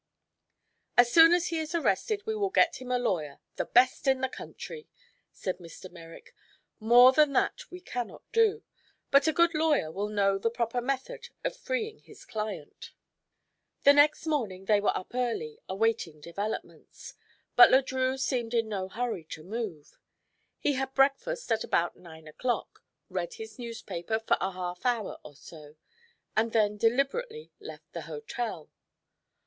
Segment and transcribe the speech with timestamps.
[0.97, 4.19] "As soon as he is arrested we will get him a lawyer the best in
[4.21, 4.89] this country,"
[5.31, 5.91] said Mr.
[5.91, 6.33] Merrick.
[6.79, 8.63] "More than that we cannot do,
[9.11, 12.93] but a good lawyer will know the proper method of freeing his client."
[13.83, 17.13] The next morning they were up early, awaiting developments;
[17.55, 19.99] but Le Drieux seemed in no hurry to move.
[20.57, 25.35] He had breakfast at about nine o'clock, read his newspaper for a half hour or
[25.35, 25.75] so,
[26.35, 28.71] and then deliberately left the hotel.